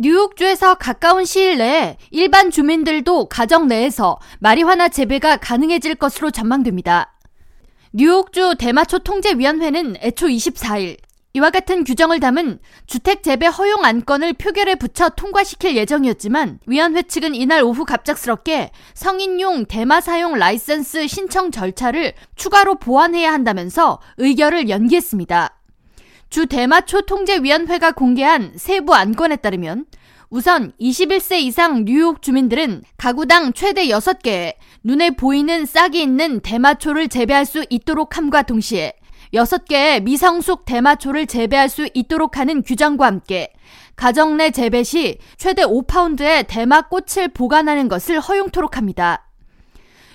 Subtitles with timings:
[0.00, 7.16] 뉴욕주에서 가까운 시일 내에 일반 주민들도 가정 내에서 마리화나 재배가 가능해질 것으로 전망됩니다.
[7.92, 10.98] 뉴욕주 대마초 통제위원회는 애초 24일
[11.32, 17.64] 이와 같은 규정을 담은 주택 재배 허용 안건을 표결에 붙여 통과시킬 예정이었지만 위원회 측은 이날
[17.64, 25.57] 오후 갑작스럽게 성인용 대마 사용 라이센스 신청 절차를 추가로 보완해야 한다면서 의결을 연기했습니다.
[26.30, 29.86] 주 대마초 통제위원회가 공개한 세부 안건에 따르면
[30.28, 37.64] 우선 21세 이상 뉴욕 주민들은 가구당 최대 6개 눈에 보이는 싹이 있는 대마초를 재배할 수
[37.70, 38.92] 있도록 함과 동시에
[39.32, 43.50] 6개의 미성숙 대마초를 재배할 수 있도록 하는 규정과 함께
[43.96, 49.27] 가정 내 재배 시 최대 5파운드의 대마 꽃을 보관하는 것을 허용토록 합니다.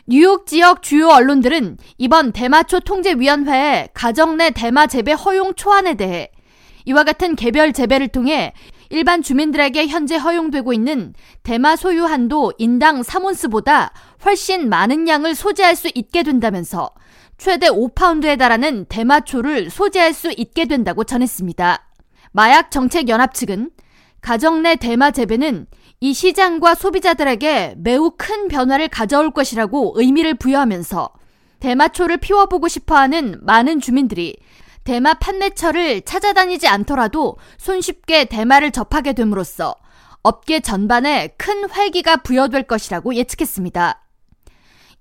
[0.05, 6.29] 뉴욕 지역 주요 언론들은 이번 대마초 통제위원회의 가정 내 대마 재배 허용 초안에 대해
[6.83, 8.53] 이와 같은 개별 재배를 통해
[8.89, 13.91] 일반 주민들에게 현재 허용되고 있는 대마 소유 한도 인당 3온스보다
[14.25, 16.91] 훨씬 많은 양을 소지할 수 있게 된다면서
[17.37, 21.87] 최대 5파운드에 달하는 대마초를 소지할 수 있게 된다고 전했습니다.
[22.33, 23.71] 마약정책연합 측은
[24.19, 25.67] 가정 내 대마 재배는
[26.03, 31.09] 이 시장과 소비자들에게 매우 큰 변화를 가져올 것이라고 의미를 부여하면서
[31.61, 34.35] 대마초를 피워보고 싶어 하는 많은 주민들이
[34.83, 39.75] 대마 판매처를 찾아다니지 않더라도 손쉽게 대마를 접하게 됨으로써
[40.23, 44.02] 업계 전반에 큰 활기가 부여될 것이라고 예측했습니다.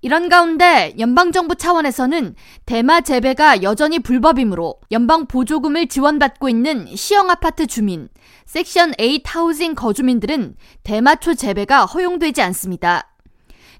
[0.03, 8.09] 이런 가운데 연방정부 차원에서는 대마 재배가 여전히 불법이므로 연방 보조금을 지원받고 있는 시형 아파트 주민,
[8.45, 13.13] 섹션 8 하우징 거주민들은 대마초 재배가 허용되지 않습니다.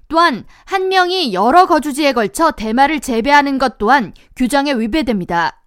[0.08, 5.60] 또한 한 명이 여러 거주지에 걸쳐 대마를 재배하는 것 또한 규정에 위배됩니다.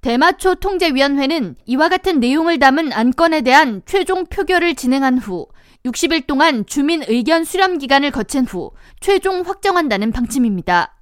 [0.00, 5.46] 대마초 통제위원회는 이와 같은 내용을 담은 안건에 대한 최종 표결을 진행한 후
[5.84, 10.94] 60일 동안 주민 의견 수렴 기간을 거친 후 최종 확정한다는 방침입니다.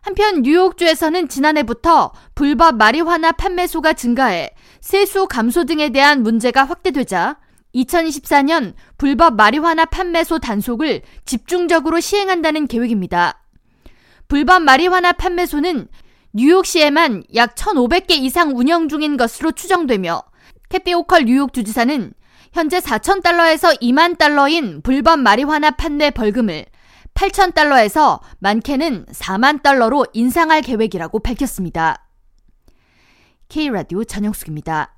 [0.00, 7.38] 한편 뉴욕주에서는 지난해부터 불법 마리화나 판매소가 증가해 세수 감소 등에 대한 문제가 확대되자
[7.74, 13.42] 2024년 불법 마리화나 판매소 단속을 집중적으로 시행한다는 계획입니다.
[14.28, 15.88] 불법 마리화나 판매소는
[16.32, 20.22] 뉴욕시에만 약 1,500개 이상 운영 중인 것으로 추정되며
[20.68, 22.12] 캐티 오컬 뉴욕 주지사는
[22.58, 26.66] 현재 4,000달러에서 2만 달러인 불법 마리화나 판매 벌금을
[27.14, 32.08] 8,000달러에서 많게는 4만 달러로 인상할 계획이라고 밝혔습니다.
[33.48, 34.97] K라디오 전영숙입니다.